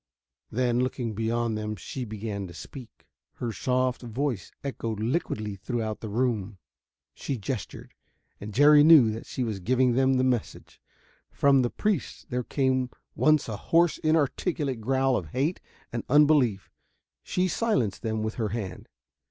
Then 0.49 0.79
looking 0.79 1.13
beyond 1.13 1.55
them, 1.55 1.75
she 1.75 2.05
began 2.05 2.47
to 2.47 2.55
speak. 2.55 3.05
Her 3.33 3.53
soft 3.53 4.01
voice 4.01 4.51
echoed 4.63 4.99
liquidly 4.99 5.55
throughout 5.57 5.99
the 5.99 6.09
room. 6.09 6.57
She 7.13 7.37
gestured, 7.37 7.93
and 8.39 8.51
Jerry 8.51 8.83
knew 8.83 9.11
that 9.11 9.27
she 9.27 9.43
was 9.43 9.59
giving 9.59 9.93
them 9.93 10.15
the 10.15 10.23
message. 10.23 10.81
From 11.29 11.61
the 11.61 11.69
priests 11.69 12.25
there 12.29 12.41
came 12.41 12.89
once 13.13 13.47
a 13.47 13.57
hoarse, 13.57 13.99
inarticulate 13.99 14.81
growl 14.81 15.15
of 15.15 15.27
hate 15.27 15.61
and 15.93 16.03
unbelief. 16.09 16.71
She 17.21 17.47
silenced 17.47 18.01
them 18.01 18.23
with 18.23 18.33
her 18.41 18.49
hand. 18.49 18.89